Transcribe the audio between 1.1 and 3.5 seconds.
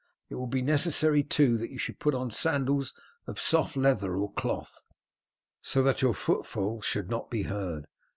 too, that you should put on sandals of